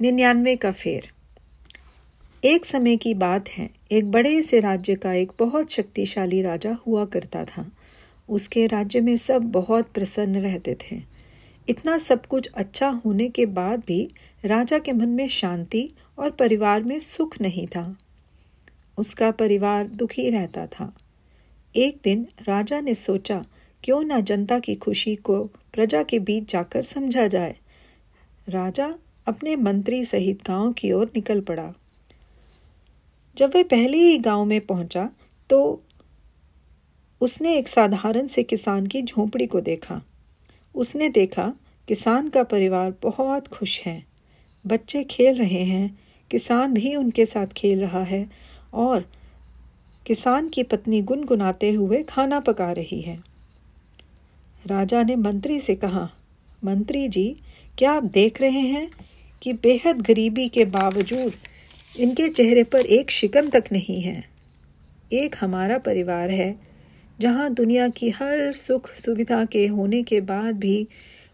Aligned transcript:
निन्यानवे 0.00 0.56
का 0.56 0.72
फेर। 0.72 1.10
एक 2.44 2.64
समय 2.64 2.96
की 2.96 3.14
बात 3.14 3.48
है, 3.48 3.70
एक 3.92 4.10
बड़े 4.10 4.42
से 4.42 4.60
राज्य 4.60 4.94
का 4.94 5.12
एक 5.12 5.32
बहुत 5.38 5.70
शक्तिशाली 5.70 6.42
राजा 6.42 6.72
हुआ 6.72 7.04
करता 7.04 7.44
था। 7.44 7.72
उसके 8.28 8.66
राज्य 8.66 9.00
में 9.00 9.16
सब 9.16 9.42
बहुत 9.42 9.88
प्रसन्न 9.88 10.40
रहते 10.40 10.74
थे। 10.74 11.02
इतना 11.68 11.98
सब 11.98 12.26
कुछ 12.26 12.50
अच्छा 12.54 12.88
होने 12.88 13.28
के 13.28 13.46
बाद 13.46 13.82
भी 13.86 14.10
राजा 14.44 14.78
के 14.78 14.92
मन 14.92 15.08
में 15.08 15.28
शांति 15.28 15.88
और 16.18 16.30
परिवार 16.30 16.82
में 16.82 17.00
सुख 17.00 17.40
नहीं 17.40 17.66
था। 17.66 17.96
उसका 18.98 19.30
परिवार 19.30 19.88
दुखी 19.88 20.30
रहता 20.30 20.66
था। 20.66 20.96
एक 21.76 21.98
दिन 22.04 22.26
राजा 22.48 22.80
ने 22.80 22.94
सोचा, 22.94 23.44
क्यों 23.84 24.04
ना 24.04 24.20
जनता 24.20 24.58
की 24.58 24.74
खुशी 24.74 25.16
को 25.16 25.44
प्रजा 25.44 26.02
के 26.02 26.18
बीच 26.18 26.52
जाकर 26.52 26.82
समझा 26.82 27.26
जाए। 27.26 27.56
राजा 28.48 28.94
अपने 29.26 29.56
मंत्री 29.56 30.04
सहित 30.04 30.42
गाँव 30.46 30.72
की 30.72 30.92
ओर 30.92 31.10
निकल 31.16 31.40
पड़ा। 31.40 31.72
जब 33.36 33.54
वह 33.54 33.62
पहले 33.62 33.98
ही 33.98 34.18
गाँव 34.18 34.44
में 34.44 34.60
पहुँचा 34.60 35.08
तो 35.50 35.82
उसने 37.20 37.54
एक 37.56 37.68
साधारण 37.68 38.26
से 38.26 38.42
किसान 38.42 38.86
की 38.86 39.02
झोंपड़ी 39.02 39.46
को 39.46 39.60
देखा। 39.60 40.00
उसने 40.74 41.08
देखा, 41.08 41.52
किसान 41.88 42.28
का 42.28 42.42
परिवार 42.42 42.94
बहुत 43.02 43.48
खुश 43.48 43.80
है। 43.80 44.02
बच्चे 44.64 45.02
खेल 45.04 45.38
रहे 45.38 45.62
हैं, 45.64 45.98
किसान 46.30 46.74
भी 46.74 46.94
उनके 46.96 47.26
साथ 47.26 47.46
खेल 47.46 47.80
रहा 47.80 48.02
है 48.02 48.26
और 48.74 49.04
किसान 50.06 50.48
की 50.48 50.62
पत्नी 50.62 51.00
गुनगुनाते 51.02 51.72
हुए 51.72 52.02
खाना 52.02 52.40
पका 52.40 52.70
रही 52.72 53.00
है। 53.00 53.18
राजा 54.66 55.02
ने 55.02 55.16
मंत्री 55.16 55.58
से 55.60 55.74
कहा, 55.74 56.08
मंत्री 56.64 57.08
जी, 57.08 57.36
क्या 57.78 57.92
आप 57.92 58.04
देख 58.04 58.40
रहे 58.40 58.60
हैं 58.60 58.88
कि 59.44 59.52
बेहद 59.52 60.00
गरीबी 60.00 60.48
के 60.48 60.64
बावजूद 60.64 61.32
इनके 61.98 62.28
चेहरे 62.28 62.64
पर 62.64 62.80
एक 62.80 63.10
शिकन 63.10 63.48
तक 63.48 63.64
नहीं 63.72 64.00
है। 64.00 64.24
एक 65.12 65.36
हमारा 65.40 65.78
परिवार 65.78 66.30
है, 66.30 66.60
जहाँ 67.20 67.54
दुनिया 67.54 67.88
की 67.88 68.10
हर 68.10 68.52
सुख 68.52 68.94
सुविधा 68.94 69.44
के 69.44 69.66
होने 69.66 70.02
के 70.02 70.20
बाद 70.20 70.56
भी 70.56 70.88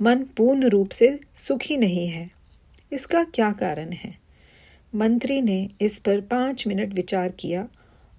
मन 0.00 0.24
पूर्ण 0.36 0.68
रूप 0.68 0.90
से 0.90 1.20
सुखी 1.36 1.76
नहीं 1.76 2.08
है। 2.08 2.30
इसका 2.92 3.24
क्या 3.24 3.52
कारण 3.52 3.92
है? 3.92 4.18
मंत्री 4.94 5.42
ने 5.42 5.68
इस 5.80 5.98
पर 5.98 6.20
पाँच 6.20 6.66
मिनट 6.66 6.94
विचार 6.94 7.28
किया 7.28 7.68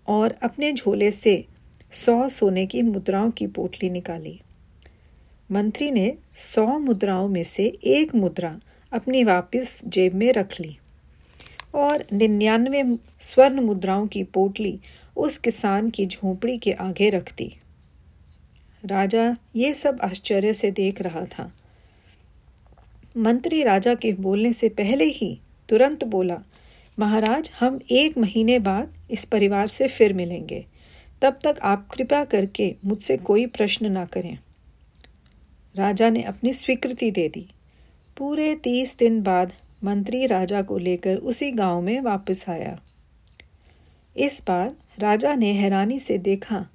और 0.08 0.32
अपने 0.44 0.74
झोले 0.74 1.12
से 1.12 1.46
सौ 1.92 2.30
सोने 2.30 2.66
की 2.66 2.82
मुद्राओं 2.82 3.32
की 3.32 3.48
पोटली 3.48 3.90
निकाली। 3.90 4.42
मंत्री 5.52 5.92
ने 5.92 6.14
सौ 6.38 6.80
मुद्राओं 6.80 7.28
में 7.28 7.44
से 7.44 7.74
एक 7.84 8.16
मुद्रा 8.16 8.60
अपनी 8.94 9.24
वापस 9.24 9.82
जेब 9.88 10.14
में 10.14 10.32
रख 10.34 10.60
ली 10.60 10.78
और 11.76 12.06
निन्यानवे 12.14 12.84
स्वर्ण 13.22 13.62
मुद्राओं 13.62 14.08
की 14.08 14.24
पोटली 14.24 14.80
उस 15.18 15.38
किसान 15.38 15.90
की 15.90 16.06
झोपड़ी 16.06 16.58
के 16.58 16.72
आगे 16.72 17.10
रख 17.10 17.34
दी। 17.36 17.56
राजा 18.86 19.38
ये 19.56 19.74
सब 19.74 20.00
आश्चर्य 20.02 20.54
से 20.54 20.72
देख 20.72 21.02
रहा 21.02 21.26
था। 21.26 21.52
मंत्री 23.18 23.64
राजा 23.64 23.96
के 23.96 24.12
बोलने 24.14 24.54
से 24.54 24.70
पहले 24.70 25.06
ही 25.06 25.40
तुरंत 25.70 26.04
बोला, 26.04 26.38
महाराज, 27.00 27.52
हम 27.60 27.80
एक 27.92 28.18
महीने 28.18 28.60
बाद 28.60 28.94
इस 29.12 29.26
परिवार 29.26 29.68
से 29.68 29.88
फिर 29.88 30.14
मिलेंगे। 30.14 30.66
तब 31.22 31.40
तक 31.44 31.60
आप 31.62 31.90
कृपया 31.90 32.26
करके 32.26 32.76
मुझसे 32.86 33.18
कोई 33.18 33.46
प्रश्न 33.46 33.92
ना 33.92 34.06
करें 34.06 34.38
राजा 35.76 36.10
ने 36.10 36.24
अपनी 36.24 36.54
स्वीकृति 36.54 37.12
दे 37.12 37.28
दी। 37.30 37.48
पूरे 38.18 38.56
तीस 38.56 38.98
दिन 38.98 39.22
बाद 39.22 39.54
मंत्री 39.84 40.26
राजा 40.26 40.62
को 40.62 40.78
लेकर 40.78 41.16
उसी 41.16 41.52
गाँव 41.52 41.82
में 41.82 42.02
वापस 42.02 42.46
आया। 42.50 42.80
इस 44.16 44.44
बार 44.48 44.76
राजा 45.00 45.36
ने 45.36 45.52
हैरानी 45.52 46.00
से 46.00 46.18
देखा 46.18 46.66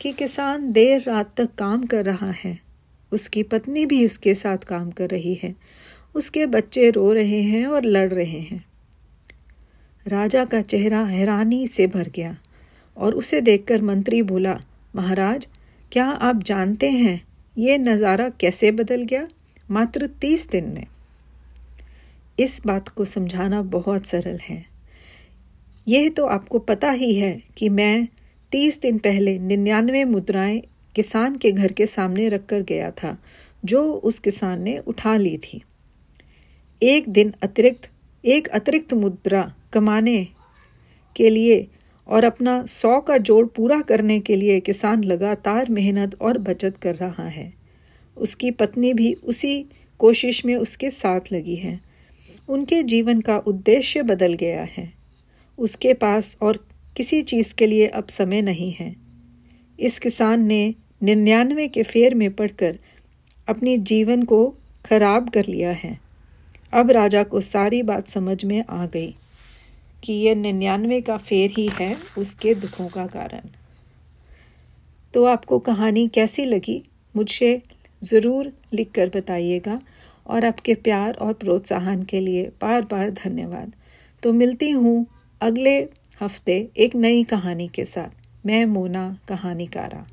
कि 0.00 0.12
किसान 0.12 0.72
देर 0.72 1.00
रात 1.00 1.34
तक 1.36 1.54
काम 1.54 1.82
कर 1.82 2.04
रहा 2.04 2.30
है। 2.30 2.58
उसकी 3.12 3.42
पत्नी 3.42 3.86
भी 3.86 4.06
उसके 4.06 4.34
साथ 4.34 4.58
काम 4.58 4.90
कर 4.90 5.08
रही 5.08 5.34
है। 5.34 5.54
उसके 6.14 6.46
बच्चे 6.46 6.90
रो 6.90 7.12
रहे 7.12 7.42
हैं 7.42 7.66
और 7.66 7.84
लड़ 7.84 8.12
रहे 8.12 8.40
हैं। 8.40 8.64
राजा 10.06 10.44
का 10.44 10.60
चेहरा 10.60 11.04
हैरानी 11.04 11.66
से 11.66 11.86
भर 11.86 12.08
गया 12.08 12.36
और 12.96 13.14
उसे 13.14 13.40
देखकर 13.40 13.82
मंत्री 13.82 14.22
बोला, 14.22 14.60
महाराज, 14.96 15.48
क्या 15.92 16.06
आप 16.06 16.42
जानते 16.42 16.90
हैं 16.90 17.20
ये 17.58 17.78
नज़ारा 17.78 18.28
कैसे 18.28 18.70
बदल 18.70 19.02
गया? 19.02 19.28
मात्र 19.70 20.06
तीस 20.06 20.48
दिन 20.50 20.64
में। 20.64 20.86
इस 22.40 22.66
बात 22.66 22.88
को 22.88 23.04
समझाना 23.04 23.62
बहुत 23.62 24.06
सरल 24.06 24.38
है। 24.38 24.64
यह 25.88 26.08
तो 26.08 26.26
आपको 26.26 26.58
पता 26.58 26.90
ही 26.90 27.14
है 27.14 27.42
कि 27.56 27.68
मैं 27.68 28.08
तीस 28.52 28.80
दिन 28.80 28.98
पहले 28.98 29.38
निन्यानवे 29.38 30.04
मुद्राएँ 30.04 30.62
किसान 30.94 31.36
के 31.36 31.52
घर 31.52 31.72
के 31.72 31.86
सामने 31.86 32.28
रखकर 32.28 32.62
गया 32.62 32.90
था, 32.90 33.22
जो 33.64 33.92
उस 33.92 34.18
किसान 34.18 34.62
ने 34.62 34.78
उठा 34.78 35.16
ली 35.16 35.38
थी। 35.38 35.62
एक 36.82 37.08
दिन 37.08 37.34
अतिरिक्त, 37.42 37.90
एक 38.24 38.48
अतिरिक्त 38.48 38.94
मुद्रा 38.94 39.54
कमाने 39.72 40.28
के 41.16 41.30
लिए 41.30 41.68
और 42.08 42.24
अपना 42.24 42.66
सौ 42.66 43.00
का 43.00 43.18
जोड़ 43.18 43.46
पूरा 43.46 43.80
करने 43.80 44.20
के 44.20 44.36
लिए 44.36 44.60
किसान 44.60 45.04
लगातार 45.04 45.70
मेहनत 45.70 46.22
और 46.22 46.38
बचत 46.38 46.76
कर 46.76 46.94
रहा 46.94 47.28
है। 47.28 47.54
उसकी 48.16 48.50
पत्नी 48.50 48.94
भी 48.94 49.12
उसी 49.12 49.66
कोशिश 49.98 50.44
में 50.44 50.56
उसके 50.56 50.90
साथ 50.90 51.20
लगी 51.32 51.56
है। 51.56 51.87
उनके 52.48 52.82
जीवन 52.82 53.20
का 53.20 53.36
उद्देश्य 53.38 54.02
बदल 54.02 54.32
गया 54.34 54.62
है। 54.70 54.92
उसके 55.58 55.94
पास 55.94 56.36
और 56.42 56.64
किसी 56.96 57.22
चीज़ 57.22 57.54
के 57.54 57.66
लिए 57.66 57.86
अब 57.86 58.06
समय 58.06 58.42
नहीं 58.42 58.72
है। 58.72 58.94
इस 59.78 59.98
किसान 59.98 60.46
ने 60.46 60.74
निन्यानवे 61.02 61.68
के 61.68 61.82
फेर 61.82 62.14
में 62.14 62.30
पढ़कर 62.34 62.78
अपने 63.48 63.76
जीवन 63.78 64.22
को 64.22 64.46
खराब 64.84 65.28
कर 65.28 65.46
लिया 65.46 65.72
है। 65.72 65.98
अब 66.72 66.90
राजा 66.90 67.22
को 67.22 67.40
सारी 67.40 67.82
बात 67.82 68.08
समझ 68.08 68.44
में 68.44 68.62
आ 68.70 68.86
गई 68.86 69.14
कि 70.02 70.12
यह 70.12 70.34
निन्यानवे 70.34 71.00
का 71.00 71.16
फेर 71.16 71.50
ही 71.50 71.68
है 71.72 71.96
उसके 72.18 72.54
दुखों 72.54 72.88
का 72.88 73.06
कारण। 73.06 73.48
तो 75.14 75.24
आपको 75.24 75.58
कहानी 75.58 76.06
कैसी 76.08 76.44
लगी, 76.44 76.82
मुझे 77.14 77.62
ज़रूर 78.02 78.52
लिख 78.72 78.90
कर 78.90 79.10
बताइएगा। 79.16 79.78
और 80.28 80.44
आपके 80.44 80.74
प्यार 80.74 81.14
और 81.14 81.32
प्रोत्साहन 81.32 82.02
के 82.02 82.20
लिए 82.20 82.44
बार 82.60 82.82
बार 82.82 83.10
धन्यवाद। 83.10 83.72
तो 84.22 84.32
मिलती 84.32 84.70
हूँ 84.70 85.06
अगले 85.40 85.88
हफ़्ते 86.20 86.70
एक 86.76 86.94
नई 86.94 87.24
कहानी 87.24 87.68
के 87.68 87.84
साथ। 87.84 88.46
मैं 88.46 88.66
मोना 88.66 89.18
कहानीकारा। 89.28 90.06